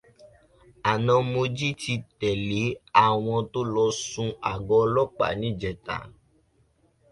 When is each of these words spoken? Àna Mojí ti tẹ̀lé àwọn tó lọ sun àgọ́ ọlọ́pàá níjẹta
Àna 0.91 1.15
Mojí 1.31 1.69
ti 1.81 1.93
tẹ̀lé 2.19 2.61
àwọn 3.05 3.39
tó 3.51 3.59
lọ 3.73 3.85
sun 4.09 4.29
àgọ́ 4.51 4.77
ọlọ́pàá 4.85 5.31
níjẹta 5.39 5.95